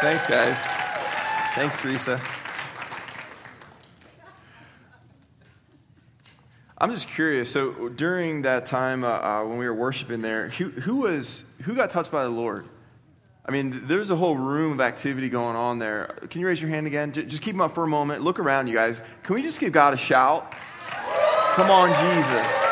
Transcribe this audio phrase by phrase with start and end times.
[0.00, 0.56] Thanks, guys.
[1.56, 2.20] Thanks, Teresa.
[6.80, 7.50] I'm just curious.
[7.50, 11.74] So during that time uh, uh, when we were worshiping there, who, who was who
[11.74, 12.66] got touched by the Lord?
[13.44, 16.16] I mean, there's a whole room of activity going on there.
[16.30, 17.10] Can you raise your hand again?
[17.12, 18.22] Just keep them up for a moment.
[18.22, 19.02] Look around, you guys.
[19.24, 20.54] Can we just give God a shout?
[21.56, 22.67] Come on, Jesus.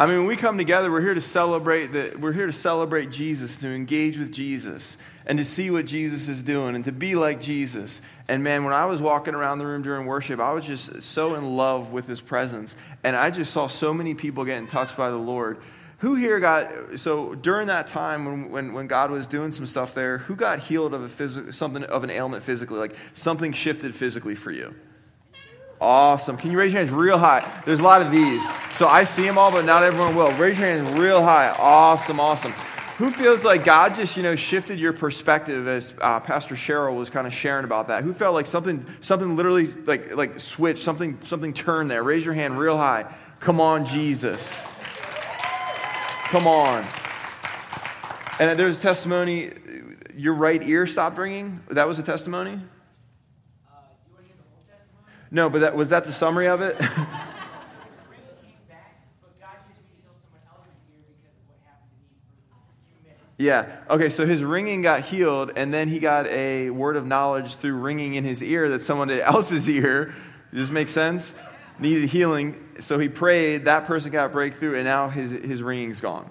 [0.00, 3.10] I mean, when we come together, we're here to celebrate that we're here to celebrate
[3.10, 7.16] Jesus, to engage with Jesus, and to see what Jesus is doing, and to be
[7.16, 8.00] like Jesus.
[8.26, 11.34] And man, when I was walking around the room during worship, I was just so
[11.34, 15.10] in love with His presence, and I just saw so many people getting touched by
[15.10, 15.58] the Lord.
[15.98, 19.92] Who here got so during that time when, when, when God was doing some stuff
[19.92, 20.16] there?
[20.16, 24.34] Who got healed of a phys- something of an ailment physically, like something shifted physically
[24.34, 24.74] for you?
[25.80, 26.36] Awesome.
[26.36, 27.62] Can you raise your hands real high?
[27.64, 28.46] There's a lot of these.
[28.74, 30.30] So I see them all, but not everyone will.
[30.32, 31.48] Raise your hands real high.
[31.58, 32.52] Awesome, awesome.
[32.98, 37.08] Who feels like God just, you know, shifted your perspective as uh, Pastor Cheryl was
[37.08, 38.04] kind of sharing about that?
[38.04, 42.02] Who felt like something, something literally like, like switched, something, something turned there?
[42.02, 43.06] Raise your hand real high.
[43.40, 44.62] Come on, Jesus.
[46.24, 46.84] Come on.
[48.38, 49.52] And there's a testimony.
[50.14, 51.60] Your right ear stopped ringing.
[51.68, 52.60] That was a testimony.
[55.30, 56.76] No, but that was that the summary of it.
[63.40, 63.78] Yeah.
[63.88, 67.76] Okay, so his ringing got healed, and then he got a word of knowledge through
[67.76, 70.14] ringing in his ear that someone else's ear.
[70.50, 71.34] Does this make sense?
[71.78, 72.62] Needed healing.
[72.80, 76.30] So he prayed, that person got breakthrough, and now his, his ringing's gone.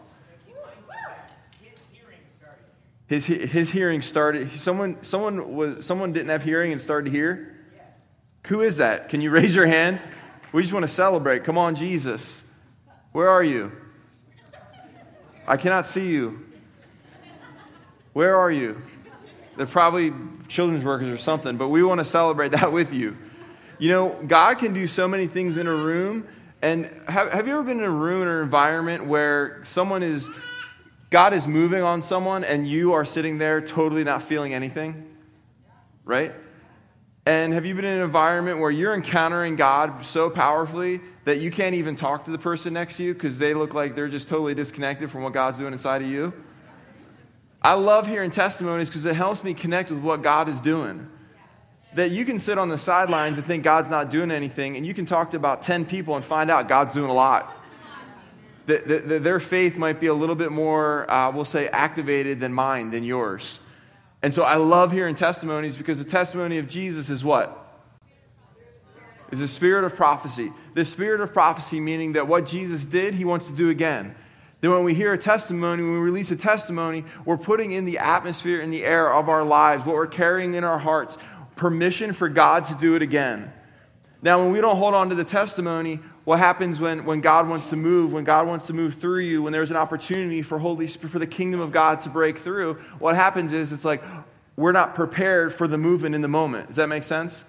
[3.07, 4.51] His, his hearing started.
[4.59, 7.58] Someone, someone, was, someone didn't have hearing and started to hear?
[8.49, 9.09] Who is that?
[9.09, 10.01] Can you raise your hand?
[10.51, 11.43] We just want to celebrate.
[11.43, 12.43] Come on, Jesus.
[13.11, 13.71] Where are you?
[15.47, 16.47] I cannot see you.
[18.13, 18.81] Where are you?
[19.55, 20.11] They're probably
[20.47, 23.15] children's workers or something, but we want to celebrate that with you.
[23.77, 26.27] You know, God can do so many things in a room.
[26.63, 30.27] And have, have you ever been in a room or environment where someone is,
[31.11, 35.15] God is moving on someone and you are sitting there totally not feeling anything?
[36.03, 36.33] Right?
[37.25, 41.51] And have you been in an environment where you're encountering God so powerfully that you
[41.51, 44.29] can't even talk to the person next to you because they look like they're just
[44.29, 46.33] totally disconnected from what God's doing inside of you?
[47.61, 51.07] I love hearing testimonies because it helps me connect with what God is doing
[51.95, 54.93] that you can sit on the sidelines and think God's not doing anything, and you
[54.93, 57.55] can talk to about 10 people and find out God's doing a lot.
[58.67, 62.39] That, that, that their faith might be a little bit more, uh, we'll say, activated
[62.39, 63.59] than mine, than yours.
[64.21, 67.55] And so I love hearing testimonies because the testimony of Jesus is what?
[69.31, 70.51] Is a spirit of prophecy.
[70.73, 74.15] The spirit of prophecy meaning that what Jesus did, he wants to do again.
[74.61, 77.99] Then, when we hear a testimony, when we release a testimony, we're putting in the
[77.99, 81.17] atmosphere, in the air of our lives, what we're carrying in our hearts,
[81.55, 83.53] permission for God to do it again.
[84.21, 87.71] Now, when we don't hold on to the testimony, what happens when, when God wants
[87.71, 90.85] to move, when God wants to move through you, when there's an opportunity for Holy
[90.85, 94.03] Spirit, for the kingdom of God to break through, what happens is it's like
[94.55, 96.67] we're not prepared for the movement in the moment.
[96.67, 97.45] Does that make sense?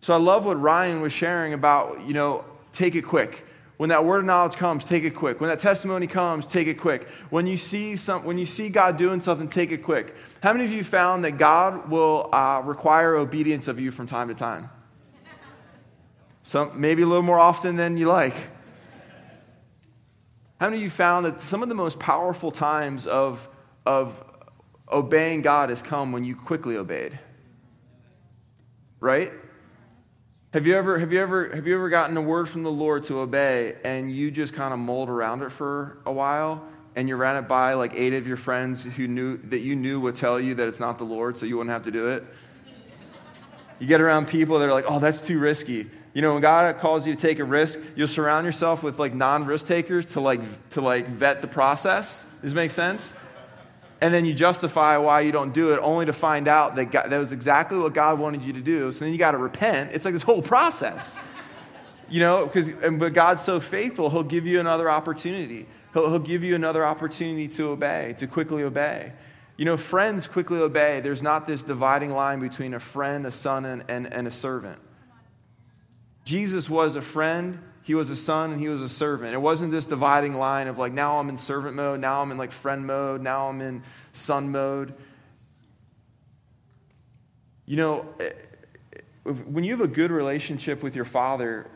[0.00, 3.44] So I love what Ryan was sharing about, you know, take it quick.
[3.78, 5.40] When that word of knowledge comes, take it quick.
[5.40, 7.08] When that testimony comes, take it quick.
[7.30, 10.14] When you see some, when you see God doing something, take it quick.
[10.40, 14.28] How many of you found that God will uh, require obedience of you from time
[14.28, 14.70] to time?
[16.50, 18.34] Some, maybe a little more often than you like.
[20.58, 23.48] How many of you found that some of the most powerful times of,
[23.86, 24.20] of
[24.90, 27.16] obeying God has come when you quickly obeyed?
[28.98, 29.32] Right?
[30.52, 33.04] Have you ever have you ever have you ever gotten a word from the Lord
[33.04, 36.64] to obey and you just kind of mulled around it for a while
[36.96, 40.00] and you ran it by like eight of your friends who knew that you knew
[40.00, 42.24] would tell you that it's not the Lord so you wouldn't have to do it?
[43.78, 46.78] You get around people that are like, "Oh, that's too risky." You know, when God
[46.80, 50.40] calls you to take a risk, you'll surround yourself with like non-risk takers to like
[50.70, 52.24] to like vet the process.
[52.42, 53.12] Does this make sense?
[54.00, 57.10] and then you justify why you don't do it only to find out that God,
[57.10, 58.90] that was exactly what God wanted you to do.
[58.92, 59.90] So then you got to repent.
[59.92, 61.18] It's like this whole process.
[62.08, 65.66] You know, because but God's so faithful, he'll give you another opportunity.
[65.92, 69.12] He'll, he'll give you another opportunity to obey, to quickly obey.
[69.56, 71.00] You know, friends quickly obey.
[71.00, 74.78] There's not this dividing line between a friend, a son, and, and, and a servant.
[76.30, 79.34] Jesus was a friend, he was a son and he was a servant.
[79.34, 82.38] It wasn't this dividing line of like, now I'm in servant mode, now I'm in
[82.38, 83.82] like friend mode, now I'm in
[84.12, 84.94] son mode.
[87.66, 88.30] You know, eh,
[89.24, 91.68] when you have a good relationship with your father,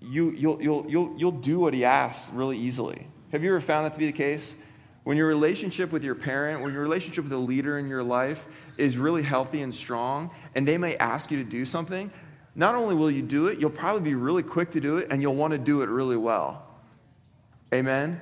[0.00, 3.08] you, you'll, you'll, you'll, you'll do what he asks really easily.
[3.32, 4.54] Have you ever found that to be the case?
[5.02, 8.46] when your relationship with your parent, when your relationship with a leader in your life
[8.76, 12.10] is really healthy and strong, and they may ask you to do something,
[12.58, 15.22] not only will you do it, you'll probably be really quick to do it, and
[15.22, 16.66] you'll want to do it really well.
[17.72, 18.20] Amen?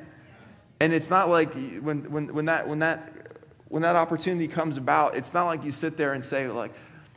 [0.78, 3.12] And it's not like when, when, when, that, when, that,
[3.68, 6.72] when that opportunity comes about, it's not like you sit there and say, like,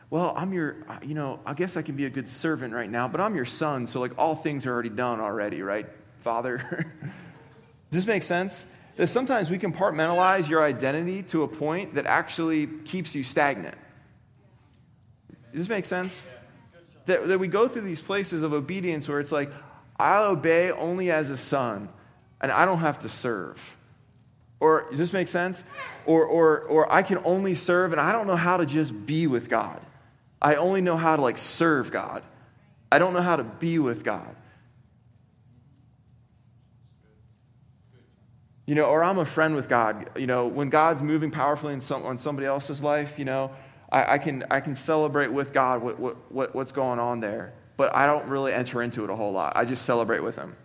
[0.09, 3.07] well, I'm your, you know, I guess I can be a good servant right now,
[3.07, 5.87] but I'm your son, so like all things are already done already, right,
[6.21, 6.57] Father?
[7.91, 8.65] Does this make sense?
[8.99, 13.77] that sometimes we compartmentalize your identity to a point that actually keeps you stagnant.
[15.53, 16.25] Does this make sense?
[17.09, 19.51] That, that we go through these places of obedience where it's like,
[19.99, 21.89] I'll obey only as a son,
[22.39, 23.77] and I don't have to serve.
[24.59, 25.63] Or does this make sense?
[26.05, 29.25] Or, or, or I can only serve, and I don't know how to just be
[29.25, 29.81] with God.
[30.39, 32.21] I only know how to like serve God.
[32.91, 34.35] I don't know how to be with God.
[38.67, 40.11] You know, or I'm a friend with God.
[40.15, 43.49] You know, when God's moving powerfully in some, on somebody else's life, you know,
[43.91, 47.53] I, I, can, I can celebrate with God what, what, what, what's going on there.
[47.77, 49.53] But I don't really enter into it a whole lot.
[49.55, 50.55] I just celebrate with Him.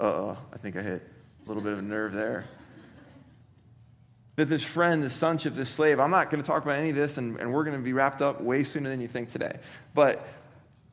[0.00, 1.02] Uh oh, I think I hit
[1.44, 2.44] a little bit of a nerve there.
[4.36, 6.96] That this friend, this sonship, this slave, I'm not going to talk about any of
[6.96, 9.58] this, and, and we're going to be wrapped up way sooner than you think today.
[9.94, 10.24] But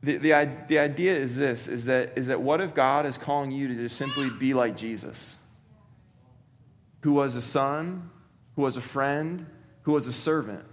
[0.02, 3.52] the, the, the idea is this is that, is that what if God is calling
[3.52, 5.38] you to just simply be like Jesus,
[7.02, 8.10] who was a son,
[8.56, 9.46] who was a friend,
[9.86, 10.64] who was a servant,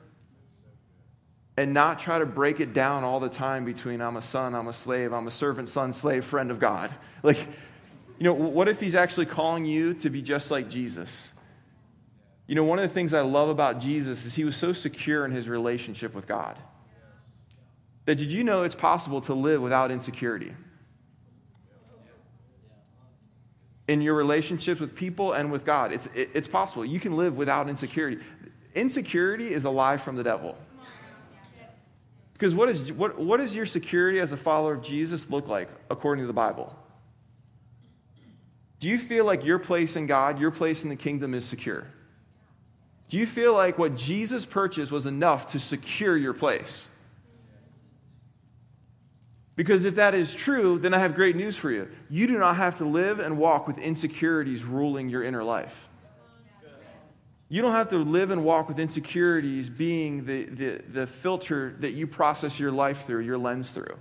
[1.56, 4.68] and not try to break it down all the time between I'm a son, I'm
[4.68, 6.92] a slave, I'm a servant, son, slave, friend of God?
[7.26, 7.38] Like,
[8.18, 11.32] you know, what if he's actually calling you to be just like Jesus?
[12.48, 15.24] You know, one of the things I love about Jesus is he was so secure
[15.24, 16.58] in his relationship with God.
[18.04, 20.54] That did you know it's possible to live without insecurity?
[23.88, 26.84] In your relationships with people and with God, it's, it, it's possible.
[26.84, 28.20] You can live without insecurity.
[28.76, 30.58] Insecurity is a lie from the devil.
[32.34, 35.70] Because what, is, what, what does your security as a follower of Jesus look like
[35.90, 36.76] according to the Bible?
[38.80, 41.88] Do you feel like your place in God, your place in the kingdom is secure?
[43.08, 46.90] Do you feel like what Jesus purchased was enough to secure your place?
[49.56, 51.88] Because if that is true, then I have great news for you.
[52.10, 55.90] You do not have to live and walk with insecurities ruling your inner life.
[57.54, 61.92] You don't have to live and walk with insecurities being the, the, the filter that
[61.92, 63.96] you process your life through, your lens through.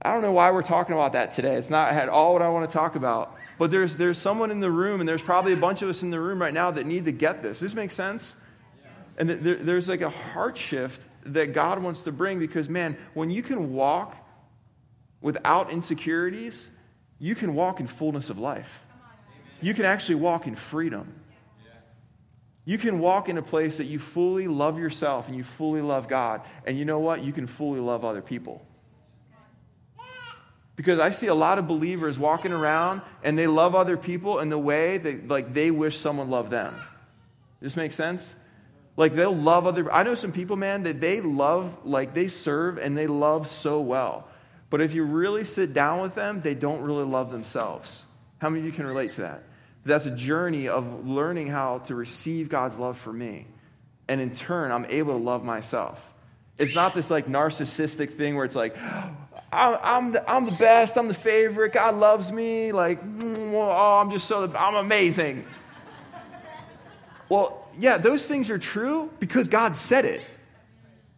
[0.00, 1.56] I don't know why we're talking about that today.
[1.56, 3.36] It's not at all what I want to talk about.
[3.58, 6.10] But there's, there's someone in the room, and there's probably a bunch of us in
[6.10, 7.58] the room right now that need to get this.
[7.58, 8.36] Does this make sense?
[9.16, 13.32] And there, there's like a heart shift that God wants to bring because, man, when
[13.32, 14.16] you can walk
[15.20, 16.70] without insecurities,
[17.18, 18.84] you can walk in fullness of life.
[19.60, 21.14] You can actually walk in freedom.
[22.64, 26.06] You can walk in a place that you fully love yourself and you fully love
[26.06, 26.42] God.
[26.66, 27.24] And you know what?
[27.24, 28.62] You can fully love other people.
[30.76, 34.50] Because I see a lot of believers walking around and they love other people in
[34.50, 36.74] the way that like they wish someone loved them.
[37.60, 38.34] Does this make sense?
[38.98, 42.76] Like they'll love other I know some people, man, that they love, like they serve
[42.76, 44.28] and they love so well.
[44.68, 48.04] But if you really sit down with them, they don't really love themselves.
[48.38, 49.42] How many of you can relate to that?
[49.88, 53.46] That's a journey of learning how to receive God's love for me.
[54.06, 56.14] And in turn, I'm able to love myself.
[56.58, 58.76] It's not this like narcissistic thing where it's like,
[59.52, 64.10] I'm, the, I'm the best, I'm the favorite, God loves me, like, mm, oh, I'm
[64.10, 65.46] just so, I'm amazing.
[67.28, 70.20] Well, yeah, those things are true because God said it,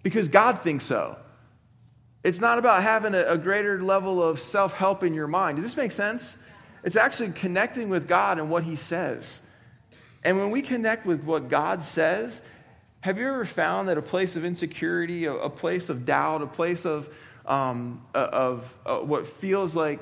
[0.02, 1.16] because God thinks so.
[2.22, 5.56] It's not about having a, a greater level of self help in your mind.
[5.56, 6.36] Does this make sense?
[6.82, 9.40] It's actually connecting with God and what He says.
[10.22, 12.42] And when we connect with what God says,
[13.00, 16.46] have you ever found that a place of insecurity, a, a place of doubt, a
[16.46, 17.08] place of,
[17.46, 20.00] um, of uh, what feels like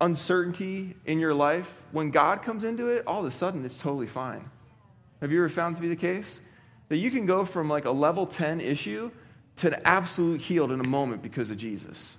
[0.00, 4.06] uncertainty in your life, when God comes into it, all of a sudden it's totally
[4.06, 4.48] fine.
[5.20, 6.40] Have you ever found to be the case?
[6.88, 9.10] That you can go from like a level 10 issue
[9.56, 12.16] to an absolute healed in a moment because of Jesus.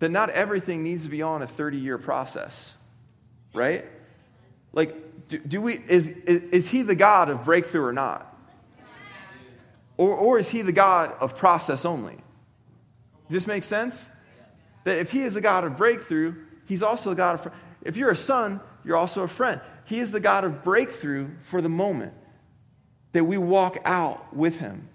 [0.00, 2.74] That not everything needs to be on a 30 year process,
[3.52, 3.84] right?
[4.72, 8.24] Like, do, do we, is, is, is he the God of breakthrough or not?
[9.96, 12.14] Or, or is he the God of process only?
[13.28, 14.08] Does this make sense?
[14.84, 16.34] That if he is the God of breakthrough,
[16.68, 17.52] He's also the God of,
[17.82, 19.60] if you're a son, you're also a friend.
[19.86, 22.12] He is the God of breakthrough for the moment
[23.12, 24.90] that we walk out with Him.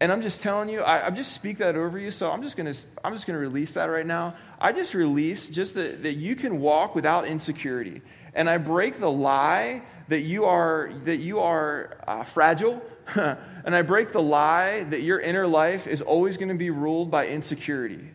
[0.00, 2.10] And I'm just telling you, I, I just speak that over you.
[2.10, 2.72] So I'm just gonna
[3.04, 4.34] I'm just gonna release that right now.
[4.58, 8.00] I just release just that, that you can walk without insecurity.
[8.34, 12.82] And I break the lie that you are that you are uh, fragile.
[13.14, 17.10] and I break the lie that your inner life is always going to be ruled
[17.10, 18.12] by insecurity.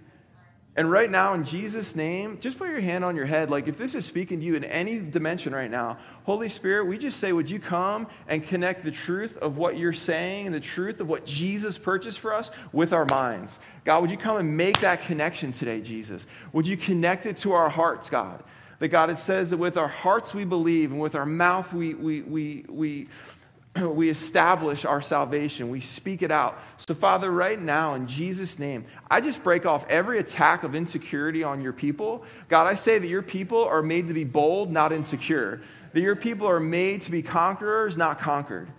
[0.78, 3.50] And right now, in Jesus' name, just put your hand on your head.
[3.50, 6.98] Like if this is speaking to you in any dimension right now, Holy Spirit, we
[6.98, 10.60] just say, would you come and connect the truth of what you're saying and the
[10.60, 13.60] truth of what Jesus purchased for us with our minds?
[13.86, 16.28] God, would you come and make that connection today, Jesus?
[16.52, 18.44] Would you connect it to our hearts, God?
[18.80, 21.94] That God, it says that with our hearts we believe and with our mouth we,
[21.94, 23.08] we, we, we
[23.82, 25.70] we establish our salvation.
[25.70, 26.60] We speak it out.
[26.78, 31.44] So, Father, right now, in Jesus' name, I just break off every attack of insecurity
[31.44, 32.24] on your people.
[32.48, 35.62] God, I say that your people are made to be bold, not insecure.
[35.94, 38.70] That your people are made to be conquerors, not conquered.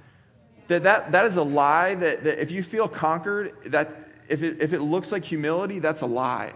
[0.68, 1.94] That, that, that is a lie.
[1.94, 3.90] That, that if you feel conquered, that
[4.28, 6.52] if it, if it looks like humility, that's a lie.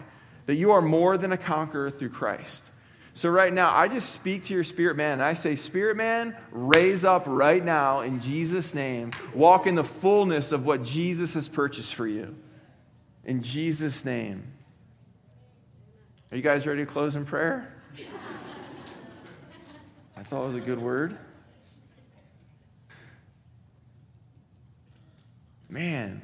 [0.47, 2.65] That you are more than a conqueror through Christ.
[3.13, 5.15] So, right now, I just speak to your spirit man.
[5.15, 9.13] And I say, Spirit man, raise up right now in Jesus' name.
[9.35, 12.37] Walk in the fullness of what Jesus has purchased for you.
[13.25, 14.45] In Jesus' name.
[16.31, 17.75] Are you guys ready to close in prayer?
[20.17, 21.19] I thought it was a good word.
[25.69, 26.21] Man,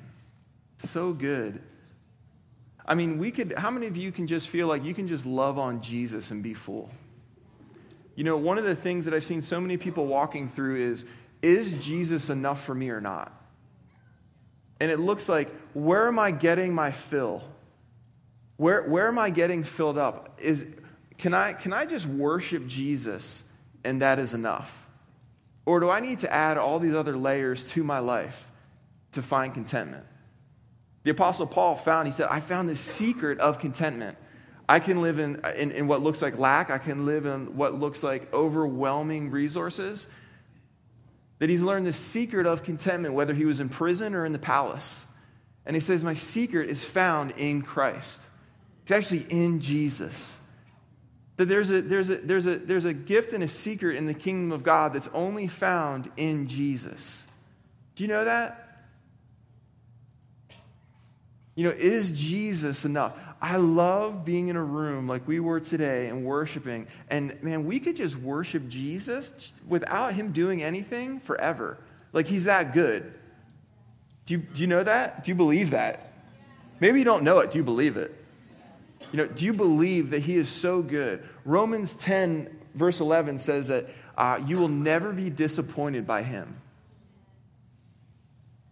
[0.78, 1.60] so good.
[2.86, 5.26] I mean, we could, how many of you can just feel like you can just
[5.26, 6.90] love on Jesus and be full?
[8.14, 11.04] You know, one of the things that I've seen so many people walking through is,
[11.42, 13.32] is Jesus enough for me or not?
[14.80, 17.42] And it looks like, where am I getting my fill?
[18.56, 20.38] Where, where am I getting filled up?
[20.40, 20.64] Is,
[21.18, 23.44] can, I, can I just worship Jesus
[23.84, 24.88] and that is enough?
[25.64, 28.50] Or do I need to add all these other layers to my life
[29.12, 30.06] to find contentment?
[31.06, 34.18] The Apostle Paul found, he said, I found the secret of contentment.
[34.68, 37.78] I can live in, in, in, what looks like lack, I can live in what
[37.78, 40.08] looks like overwhelming resources.
[41.38, 44.40] That he's learned the secret of contentment, whether he was in prison or in the
[44.40, 45.06] palace.
[45.64, 48.28] And he says, My secret is found in Christ.
[48.82, 50.40] It's actually in Jesus.
[51.36, 54.14] That there's a, there's, a, there's, a, there's a gift and a secret in the
[54.14, 57.24] kingdom of God that's only found in Jesus.
[57.94, 58.65] Do you know that?
[61.56, 63.14] You know, is Jesus enough?
[63.40, 66.86] I love being in a room like we were today and worshiping.
[67.08, 71.78] And man, we could just worship Jesus without him doing anything forever.
[72.12, 73.14] Like he's that good.
[74.26, 75.24] Do you, do you know that?
[75.24, 76.12] Do you believe that?
[76.78, 77.50] Maybe you don't know it.
[77.50, 78.14] Do you believe it?
[79.12, 81.26] You know, do you believe that he is so good?
[81.46, 83.86] Romans 10, verse 11 says that
[84.18, 86.60] uh, you will never be disappointed by him.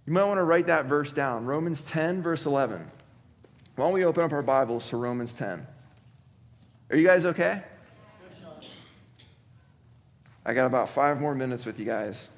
[0.07, 2.87] You might want to write that verse down Romans 10, verse 11.
[3.77, 5.67] Why don't we open up our Bibles to Romans 10?
[6.91, 7.63] Are you guys okay?
[10.47, 12.29] I got about five more minutes with you guys.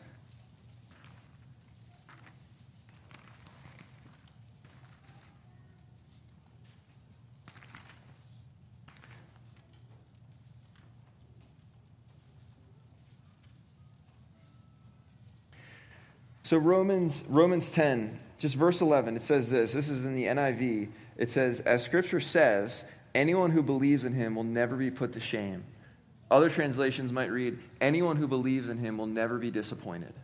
[16.46, 19.72] So Romans Romans 10, just verse 11, it says this.
[19.72, 20.90] This is in the NIV.
[21.16, 22.84] It says, "As scripture says,
[23.16, 25.64] anyone who believes in him will never be put to shame."
[26.30, 30.14] Other translations might read, "Anyone who believes in him will never be disappointed."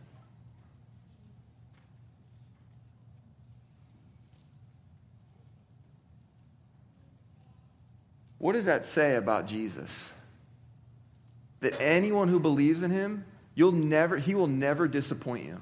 [8.37, 10.13] What does that say about Jesus?
[11.59, 13.25] That anyone who believes in him,
[13.55, 15.61] you'll never he will never disappoint you.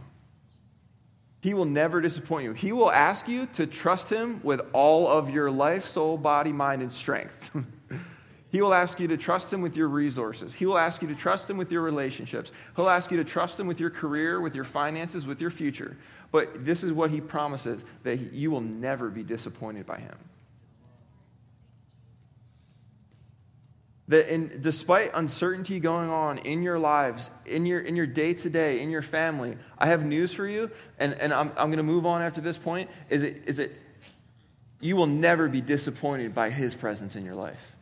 [1.42, 2.54] He will never disappoint you.
[2.54, 6.84] He will ask you to trust Him with all of your life, soul, body, mind,
[6.84, 7.52] and strength.
[8.52, 10.54] he will ask you to trust Him with your resources.
[10.54, 12.52] He will ask you to trust Him with your relationships.
[12.76, 15.98] He'll ask you to trust Him with your career, with your finances, with your future.
[16.32, 20.16] But this is what He promises that you will never be disappointed by Him.
[24.12, 28.92] That in, despite uncertainty going on in your lives, in your, in your day-to-day, in
[28.92, 32.22] your family, I have news for you, and, and I'm, I'm going to move on
[32.22, 33.80] after this point, is it, is it
[34.82, 37.76] you will never be disappointed by his presence in your life.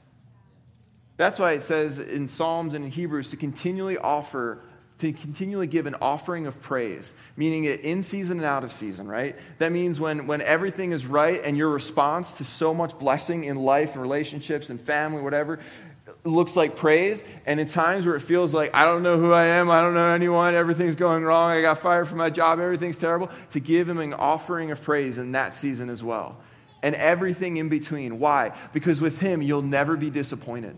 [1.17, 4.61] That's why it says in Psalms and in Hebrews to continually offer,
[4.99, 9.07] to continually give an offering of praise, meaning it in season and out of season,
[9.07, 9.35] right?
[9.57, 13.57] That means when, when everything is right and your response to so much blessing in
[13.57, 15.57] life and relationships and family, whatever,
[16.23, 19.45] looks like praise, and in times where it feels like, I don't know who I
[19.45, 22.97] am, I don't know anyone, everything's going wrong, I got fired from my job, everything's
[22.97, 26.37] terrible, to give Him an offering of praise in that season as well.
[26.81, 28.19] And everything in between.
[28.19, 28.53] Why?
[28.73, 30.75] Because with Him, you'll never be disappointed.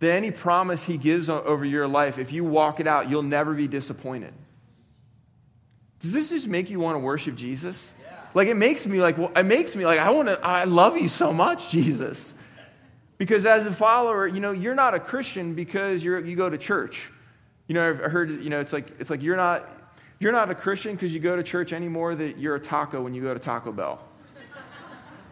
[0.00, 3.54] That any promise He gives over your life, if you walk it out, you'll never
[3.54, 4.32] be disappointed.
[6.00, 7.94] Does this just make you want to worship Jesus?
[8.34, 10.98] Like it makes me like, well, it makes me like, I want to, I love
[10.98, 12.34] you so much, Jesus.
[13.18, 16.58] Because as a follower, you know, you're not a Christian because you're, you go to
[16.58, 17.10] church.
[17.66, 19.68] You know, I've heard, you know, it's like, it's like you're not,
[20.18, 23.14] you're not a Christian because you go to church anymore that you're a taco when
[23.14, 24.00] you go to Taco Bell.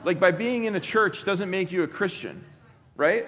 [0.04, 2.44] like by being in a church doesn't make you a Christian,
[2.96, 3.26] right?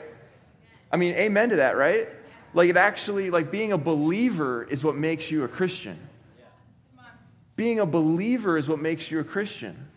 [0.91, 2.09] I mean, amen to that, right?
[2.55, 5.99] Like it actually, like being a believer is what makes you a Christian.
[7.57, 9.89] Being a believer is what makes you a Christian.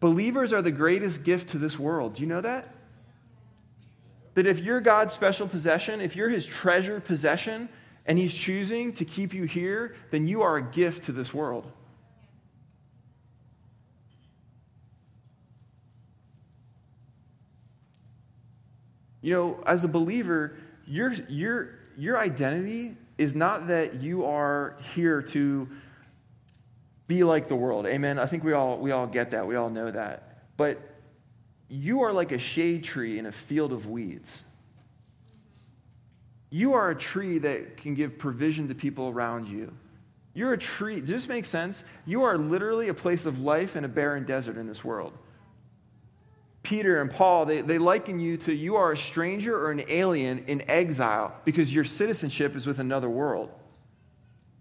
[0.00, 2.14] Believers are the greatest gift to this world.
[2.14, 2.72] Do you know that?
[4.38, 7.68] That if you're God's special possession, if you're his treasured possession,
[8.06, 11.68] and he's choosing to keep you here, then you are a gift to this world.
[19.22, 25.20] You know, as a believer, your, your, your identity is not that you are here
[25.20, 25.68] to
[27.08, 27.86] be like the world.
[27.86, 28.20] Amen.
[28.20, 29.48] I think we all we all get that.
[29.48, 30.44] We all know that.
[30.56, 30.78] But
[31.68, 34.44] you are like a shade tree in a field of weeds.
[36.50, 39.72] You are a tree that can give provision to people around you.
[40.32, 41.00] You're a tree.
[41.00, 41.84] Does this make sense?
[42.06, 45.12] You are literally a place of life in a barren desert in this world.
[46.62, 50.44] Peter and Paul, they, they liken you to you are a stranger or an alien
[50.46, 53.50] in exile because your citizenship is with another world.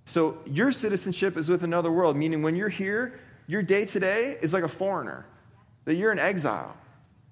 [0.06, 4.38] So your citizenship is with another world, meaning when you're here, your day to day
[4.42, 5.26] is like a foreigner,
[5.86, 6.76] that you're in exile.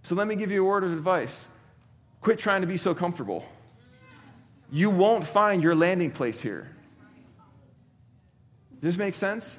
[0.05, 1.47] So let me give you a word of advice
[2.21, 3.43] quit trying to be so comfortable.
[4.71, 6.69] You won't find your landing place here.
[8.73, 9.57] Does this make sense?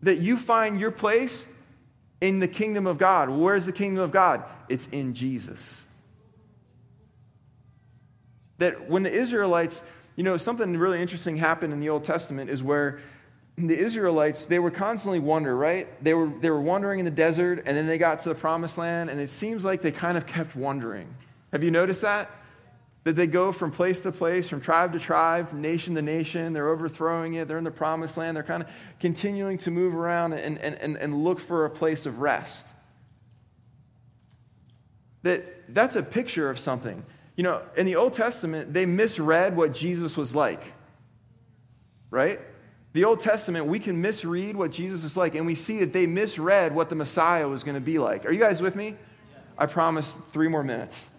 [0.00, 1.46] That you find your place
[2.22, 3.28] in the kingdom of God.
[3.28, 4.44] Where's the kingdom of God?
[4.70, 5.84] It's in Jesus.
[8.56, 9.82] That when the Israelites
[10.16, 13.00] you know, something really interesting happened in the Old Testament is where
[13.58, 15.88] the Israelites, they were constantly wonder, right?
[16.04, 18.76] They were, they were wandering in the desert, and then they got to the promised
[18.76, 21.08] land, and it seems like they kind of kept wandering.
[21.52, 22.30] Have you noticed that?
[23.04, 26.52] That they go from place to place, from tribe to tribe, from nation to nation.
[26.52, 27.48] They're overthrowing it.
[27.48, 28.36] They're in the promised land.
[28.36, 28.68] They're kind of
[29.00, 32.66] continuing to move around and, and, and, and look for a place of rest.
[35.22, 37.04] That, that's a picture of something.
[37.36, 40.72] You know, in the Old Testament, they misread what Jesus was like.
[42.10, 42.40] Right?
[42.96, 46.06] The Old Testament, we can misread what Jesus is like, and we see that they
[46.06, 48.24] misread what the Messiah was going to be like.
[48.24, 48.96] Are you guys with me?
[49.58, 51.10] I promise three more minutes.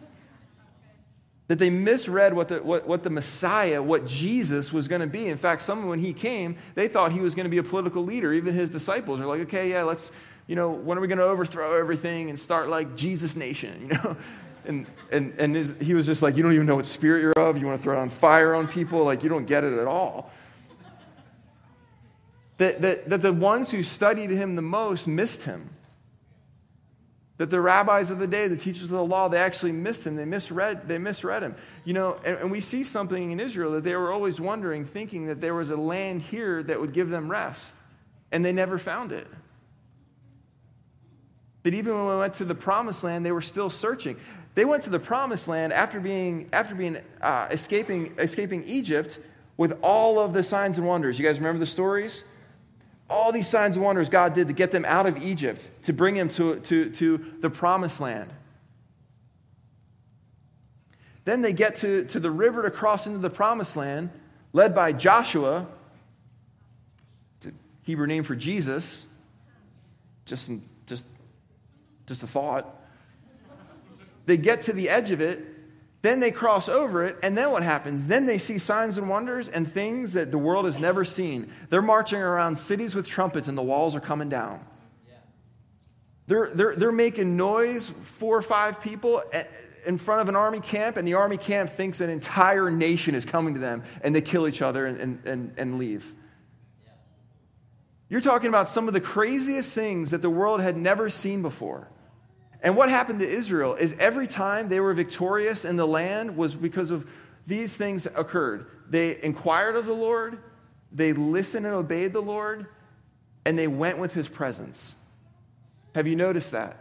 [1.50, 5.28] That they misread what the, what, what the Messiah, what Jesus was going to be.
[5.28, 8.04] In fact, some when he came, they thought he was going to be a political
[8.04, 8.34] leader.
[8.34, 10.12] Even his disciples are like, okay, yeah, let's,
[10.48, 13.88] you know, when are we going to overthrow everything and start like Jesus Nation?
[13.92, 14.18] You know,
[14.66, 17.32] and, and, and his, he was just like, You don't even know what spirit you're
[17.34, 17.58] of.
[17.58, 19.04] You want to throw on fire on people.
[19.06, 20.32] Like, you don't get it at all.
[22.58, 25.70] That, that, that the ones who studied him the most missed him.
[27.38, 30.16] That the rabbis of the day, the teachers of the law, they actually missed him.
[30.16, 31.56] They misread, they misread him.
[31.86, 35.28] You know, and, and we see something in Israel that they were always wondering, thinking
[35.28, 37.76] that there was a land here that would give them rest.
[38.32, 39.28] And they never found it
[41.68, 44.16] that even when we went to the promised land, they were still searching.
[44.56, 49.20] They went to the promised land after being, after being uh, escaping, escaping Egypt
[49.58, 51.20] with all of the signs and wonders.
[51.20, 52.24] You guys remember the stories?
[53.10, 56.16] All these signs and wonders God did to get them out of Egypt, to bring
[56.16, 58.32] them to, to, to the promised land.
[61.24, 64.10] Then they get to, to the river to cross into the promised land,
[64.54, 65.68] led by Joshua,
[67.84, 69.06] Hebrew name for Jesus.
[70.26, 70.50] Just,
[70.86, 71.06] just,
[72.06, 72.76] just a thought.
[74.26, 75.42] They get to the edge of it,
[76.02, 78.08] then they cross over it, and then what happens?
[78.08, 81.52] Then they see signs and wonders and things that the world has never seen.
[81.70, 84.66] They're marching around cities with trumpets, and the walls are coming down.
[86.28, 89.46] They're, they're, they're making noise, four or five people eh,
[89.86, 93.26] in front of an army camp, and the army camp thinks an entire nation is
[93.26, 96.14] coming to them, and they kill each other and, and, and leave.
[98.10, 101.90] You're talking about some of the craziest things that the world had never seen before.
[102.62, 106.56] And what happened to Israel is every time they were victorious in the land was
[106.56, 107.08] because of
[107.46, 108.68] these things occurred.
[108.90, 110.40] They inquired of the Lord,
[110.92, 112.68] they listened and obeyed the Lord,
[113.46, 114.96] and they went with his presence.
[115.96, 116.78] Have you noticed that?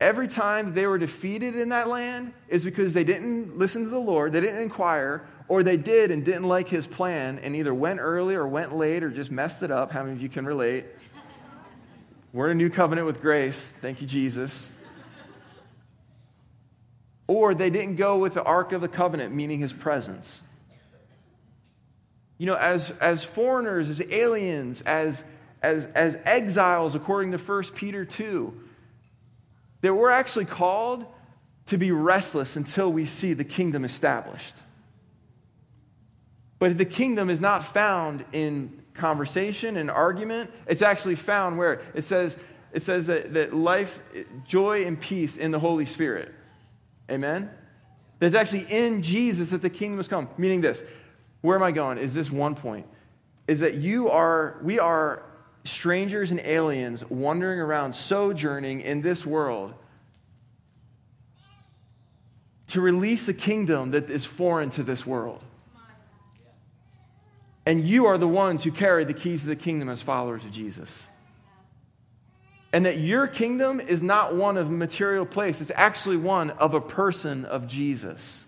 [0.00, 3.98] Every time they were defeated in that land is because they didn't listen to the
[3.98, 8.00] Lord, they didn't inquire, or they did and didn't like his plan and either went
[8.00, 9.90] early or went late or just messed it up.
[9.90, 10.84] How many of you can relate?
[12.34, 13.70] We're in a new covenant with grace.
[13.80, 14.68] Thank you, Jesus.
[17.28, 20.42] Or they didn't go with the Ark of the Covenant, meaning his presence.
[22.36, 25.22] You know, as, as foreigners, as aliens, as,
[25.62, 28.52] as, as exiles, according to 1 Peter 2,
[29.82, 31.06] that we're actually called
[31.66, 34.56] to be restless until we see the kingdom established.
[36.58, 40.50] But the kingdom is not found in conversation and argument.
[40.66, 42.38] It's actually found where it says,
[42.72, 44.00] it says that, that life,
[44.46, 46.32] joy, and peace in the Holy Spirit.
[47.10, 47.50] Amen?
[48.18, 50.28] That's actually in Jesus that the kingdom has come.
[50.38, 50.82] Meaning this.
[51.40, 51.98] Where am I going?
[51.98, 52.86] Is this one point?
[53.46, 55.22] Is that you are, we are
[55.64, 59.74] strangers and aliens wandering around, sojourning in this world
[62.68, 65.42] to release a kingdom that is foreign to this world.
[67.66, 70.52] And you are the ones who carry the keys of the kingdom as followers of
[70.52, 71.08] Jesus.
[72.72, 76.80] And that your kingdom is not one of material place, it's actually one of a
[76.80, 78.46] person of Jesus.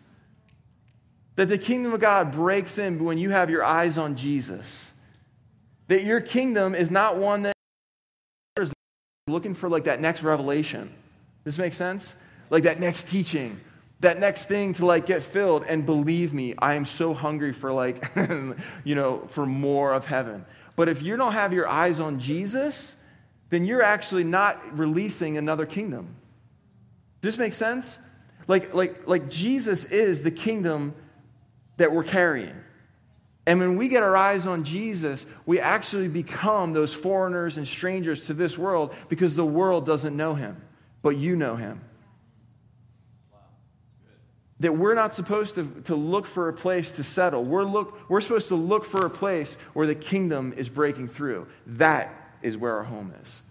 [1.36, 4.92] That the kingdom of God breaks in when you have your eyes on Jesus.
[5.88, 7.54] That your kingdom is not one that
[8.58, 8.72] is
[9.28, 10.92] looking for like that next revelation.
[11.44, 12.16] Does this make sense?
[12.50, 13.60] Like that next teaching
[14.00, 15.64] that next thing to like get filled.
[15.64, 18.10] And believe me i am so hungry for like
[18.84, 20.44] you know for more of heaven.
[20.74, 22.96] But if you don't have your eyes on jesus
[23.48, 26.16] then you're actually not releasing another kingdom.
[27.20, 27.98] Does this make sense?
[28.48, 30.94] Like like like jesus is the kingdom
[31.76, 32.54] that we're carrying.
[33.48, 38.26] And when we get our eyes on jesus we actually become those foreigners and strangers
[38.26, 40.60] to this world because the world doesn't know him
[41.00, 41.80] but you know him
[44.60, 47.44] that we're not supposed to, to look for a place to settle.
[47.44, 51.46] We're, look, we're supposed to look for a place where the kingdom is breaking through.
[51.66, 53.42] That is where our home is.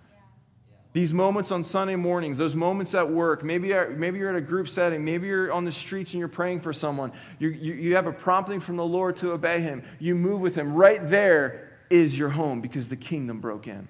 [0.94, 4.70] These moments on Sunday mornings, those moments at work, maybe, maybe you're at a group
[4.70, 7.12] setting, maybe you're on the streets and you're praying for someone.
[7.38, 9.84] You, you, you have a prompting from the Lord to obey Him.
[10.00, 10.74] You move with Him.
[10.74, 13.90] Right there is your home because the kingdom broke in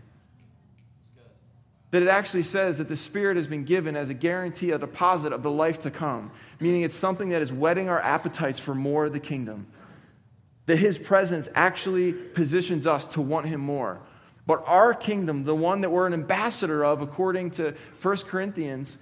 [1.96, 5.32] that it actually says that the Spirit has been given as a guarantee, a deposit
[5.32, 6.30] of the life to come,
[6.60, 9.66] meaning it's something that is whetting our appetites for more of the kingdom.
[10.66, 14.02] That His presence actually positions us to want Him more.
[14.46, 18.98] But our kingdom, the one that we're an ambassador of, according to 1 Corinthians,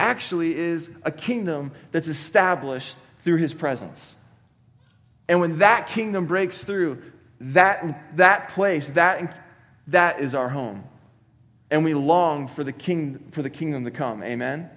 [0.00, 4.16] actually is a kingdom that's established through His presence.
[5.28, 7.02] And when that kingdom breaks through,
[7.38, 9.46] that, that place, that,
[9.86, 10.88] that is our home
[11.72, 14.22] and we long for the, king, for the kingdom to come.
[14.22, 14.68] Amen?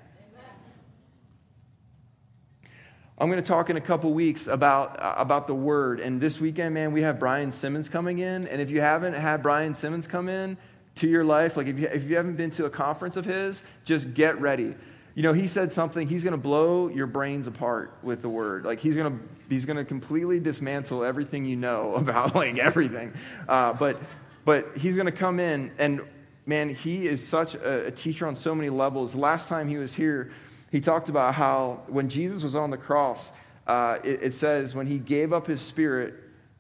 [3.18, 6.00] I'm going to talk in a couple weeks about, uh, about the word.
[6.00, 8.48] And this weekend, man, we have Brian Simmons coming in.
[8.48, 10.58] And if you haven't had Brian Simmons come in
[10.96, 13.62] to your life, like if you, if you haven't been to a conference of his,
[13.84, 14.74] just get ready.
[15.16, 18.64] You know, he said something, he's going to blow your brains apart with the word.
[18.64, 23.14] Like, he's going to, he's going to completely dismantle everything you know about, like, everything.
[23.50, 23.98] Uh, but,
[24.46, 26.02] but he's going to come in, and
[26.46, 29.16] man, he is such a, a teacher on so many levels.
[29.16, 30.32] Last time he was here,
[30.72, 33.32] he talked about how when Jesus was on the cross,
[33.68, 36.14] uh, it, it says when he gave up his spirit,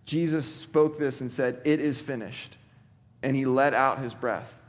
[0.05, 2.57] Jesus spoke this and said, It is finished.
[3.21, 4.59] And he let out his breath.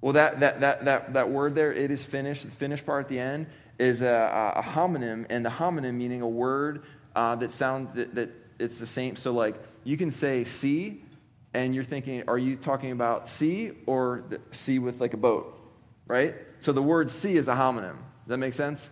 [0.00, 3.08] Well, that, that, that, that, that word there, it is finished, the finished part at
[3.08, 3.46] the end,
[3.78, 6.82] is a, a homonym, and the homonym meaning a word
[7.16, 9.16] uh, that sounds that, that it's the same.
[9.16, 11.02] So, like, you can say see,
[11.54, 15.58] and you're thinking, are you talking about see or sea with like a boat?
[16.06, 16.34] Right?
[16.60, 17.96] So the word sea is a homonym.
[17.96, 18.90] Does that make sense?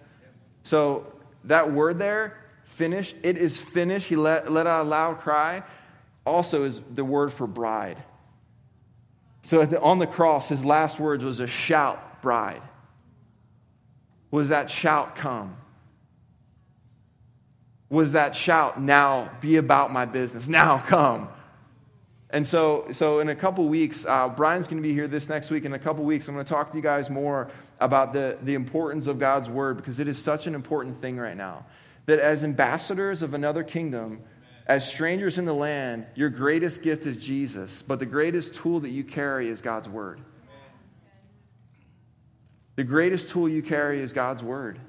[0.63, 1.13] So
[1.45, 4.09] that word there, finish, it is finished.
[4.09, 5.63] He let, let out a loud cry,
[6.25, 8.03] also is the word for bride.
[9.43, 12.63] So the, on the cross, his last words was a shout, bride.
[14.33, 15.57] Was that shout come?
[17.89, 21.29] Was that shout, now be about my business, now come?
[22.31, 25.51] And so, so in a couple weeks, uh, Brian's going to be here this next
[25.51, 25.65] week.
[25.65, 28.55] In a couple weeks, I'm going to talk to you guys more about the, the
[28.55, 31.67] importance of God's word because it is such an important thing right now.
[32.07, 34.23] That as ambassadors of another kingdom,
[34.67, 38.91] as strangers in the land, your greatest gift is Jesus, but the greatest tool that
[38.91, 40.21] you carry is God's word.
[42.75, 44.81] The greatest tool you carry is God's word.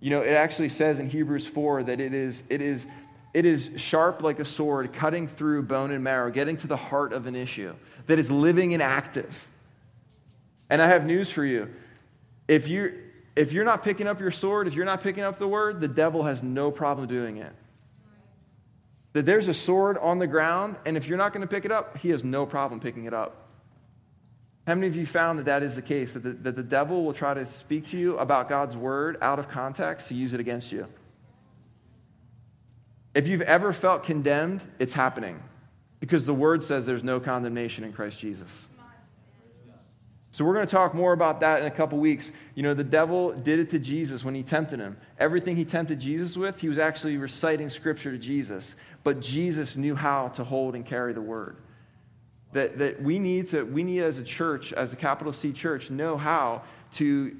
[0.00, 2.86] You know, it actually says in Hebrews 4 that it is, it is
[3.34, 7.12] it is sharp like a sword, cutting through bone and marrow, getting to the heart
[7.12, 7.74] of an issue
[8.06, 9.48] that is living and active.
[10.70, 11.74] And I have news for you.
[12.46, 13.00] If you
[13.36, 15.88] if you're not picking up your sword, if you're not picking up the word, the
[15.88, 17.52] devil has no problem doing it.
[19.12, 21.72] That there's a sword on the ground, and if you're not going to pick it
[21.72, 23.48] up, he has no problem picking it up.
[24.68, 26.14] How many of you found that that is the case?
[26.14, 29.40] That the, that the devil will try to speak to you about God's word out
[29.40, 30.86] of context to use it against you?
[33.14, 35.40] If you've ever felt condemned, it's happening
[36.00, 38.68] because the word says there's no condemnation in Christ Jesus.
[40.32, 42.32] So we're going to talk more about that in a couple weeks.
[42.56, 44.96] You know, the devil did it to Jesus when he tempted him.
[45.16, 48.74] Everything he tempted Jesus with, he was actually reciting scripture to Jesus.
[49.04, 51.58] But Jesus knew how to hold and carry the word.
[52.52, 55.88] That, that we need to, we need as a church, as a capital C church,
[55.88, 56.62] know how
[56.94, 57.36] to,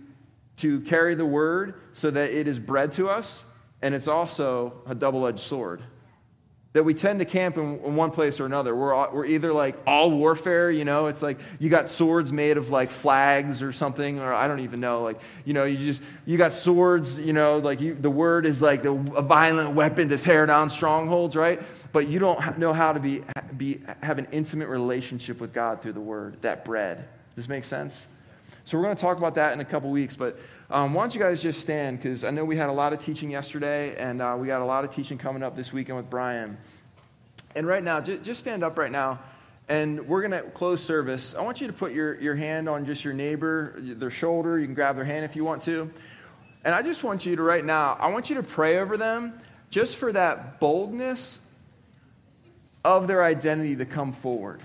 [0.59, 3.45] to carry the word so that it is bread to us
[3.85, 5.83] and it's also a double edged sword
[6.73, 8.75] that we tend to camp in, in, one place or another.
[8.75, 12.71] We're, we're either like all warfare, you know, it's like you got swords made of
[12.71, 15.03] like flags or something, or I don't even know.
[15.03, 18.63] Like, you know, you just, you got swords, you know, like you, the word is
[18.63, 21.63] like the, a violent weapon to tear down strongholds, right?
[21.93, 23.23] But you don't know how to be,
[23.55, 26.97] be, have an intimate relationship with God through the word, that bread.
[27.37, 28.09] Does this make sense?
[28.67, 30.39] So we're going to talk about that in a couple weeks, but
[30.71, 31.99] um, why don't you guys just stand?
[31.99, 34.65] Because I know we had a lot of teaching yesterday, and uh, we got a
[34.65, 36.57] lot of teaching coming up this weekend with Brian.
[37.55, 39.19] And right now, just, just stand up right now,
[39.69, 41.35] and we're going to close service.
[41.35, 44.59] I want you to put your, your hand on just your neighbor, their shoulder.
[44.59, 45.91] You can grab their hand if you want to.
[46.65, 49.39] And I just want you to, right now, I want you to pray over them
[49.69, 51.41] just for that boldness
[52.83, 54.63] of their identity to come forward.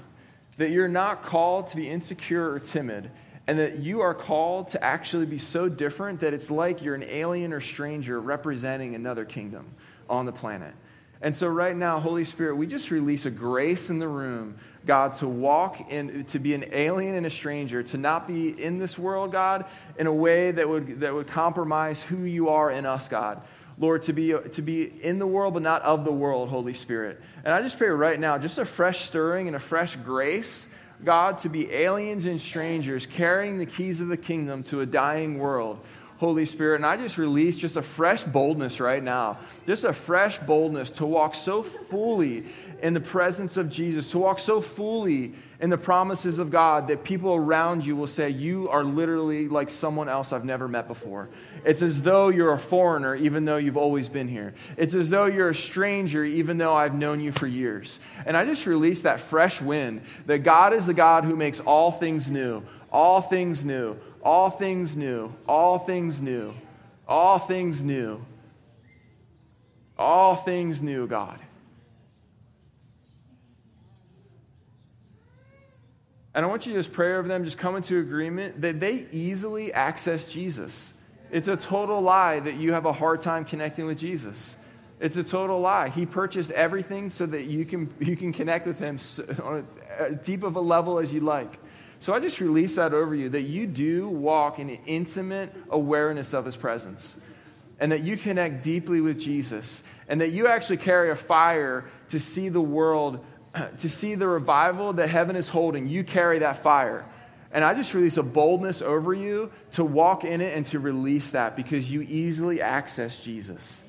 [0.56, 3.12] That you're not called to be insecure or timid
[3.50, 7.02] and that you are called to actually be so different that it's like you're an
[7.02, 9.66] alien or stranger representing another kingdom
[10.08, 10.76] on the planet.
[11.20, 15.16] And so, right now, Holy Spirit, we just release a grace in the room, God,
[15.16, 19.00] to walk in, to be an alien and a stranger, to not be in this
[19.00, 19.66] world, God,
[19.98, 23.42] in a way that would, that would compromise who you are in us, God.
[23.80, 27.20] Lord, to be, to be in the world, but not of the world, Holy Spirit.
[27.44, 30.68] And I just pray right now, just a fresh stirring and a fresh grace
[31.04, 35.40] God, to be aliens and strangers carrying the keys of the kingdom to a dying
[35.40, 35.80] world.
[36.18, 36.76] Holy Spirit.
[36.78, 41.06] And I just release just a fresh boldness right now, just a fresh boldness to
[41.06, 42.44] walk so fully
[42.82, 47.04] in the presence of Jesus, to walk so fully in the promises of God that
[47.04, 51.28] people around you will say, You are literally like someone else I've never met before.
[51.66, 54.54] It's as though you're a foreigner, even though you've always been here.
[54.78, 58.00] It's as though you're a stranger, even though I've known you for years.
[58.26, 61.92] And I just release that fresh wind that God is the God who makes all
[61.92, 66.54] things new, all things new, all things new, all things new,
[67.06, 68.26] all things new,
[69.98, 71.40] all things new, God.
[76.40, 79.08] And I want you to just pray over them, just come into agreement that they
[79.12, 80.94] easily access Jesus.
[81.32, 84.56] It's a total lie that you have a hard time connecting with Jesus.
[85.02, 85.90] It's a total lie.
[85.90, 89.00] He purchased everything so that you can, you can connect with Him
[89.44, 91.60] on as deep of a level as you like.
[92.00, 96.46] So I just release that over you that you do walk in intimate awareness of
[96.46, 97.20] His presence
[97.82, 102.18] and that you connect deeply with Jesus and that you actually carry a fire to
[102.18, 103.26] see the world
[103.80, 107.06] to see the revival that heaven is holding, you carry that fire.
[107.52, 111.32] And I just release a boldness over you to walk in it and to release
[111.32, 113.84] that because you easily access Jesus.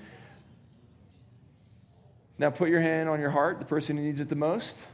[2.39, 4.87] Now put your hand on your heart, the person who needs it the most.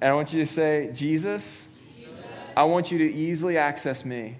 [0.00, 1.68] And I want you to say, Jesus,
[2.56, 4.38] I want you to easily access me.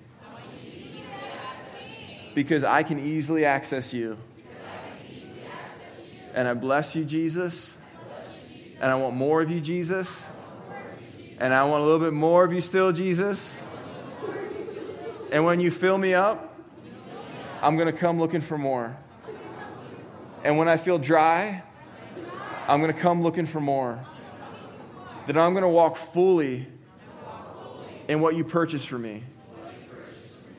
[2.35, 4.17] Because I can easily access you.
[6.33, 7.77] And I bless you, Jesus.
[8.81, 10.29] And I want more of you, Jesus.
[11.39, 13.59] And I want a little bit more of you still, Jesus.
[15.31, 16.59] And when you fill me up,
[17.63, 18.97] I'm going to come looking for more.
[20.43, 21.63] And when I feel dry,
[22.67, 24.03] I'm going to come looking for more.
[25.27, 26.67] That I'm going to walk fully
[28.09, 29.23] in what you purchased for me,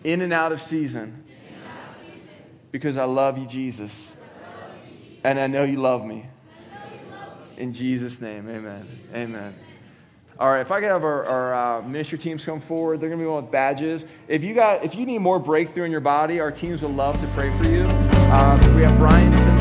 [0.03, 1.23] in and out of season,
[2.71, 4.15] because I love you, Jesus.
[5.23, 6.27] And I know you love me.
[7.62, 8.88] In Jesus' name, amen.
[9.13, 9.54] Amen.
[10.39, 13.19] All right, if I could have our, our uh, ministry teams come forward, they're going
[13.19, 14.08] to be on with badges.
[14.28, 17.21] If you got, if you need more breakthrough in your body, our teams would love
[17.21, 17.84] to pray for you.
[18.32, 19.61] Um, we have Brian.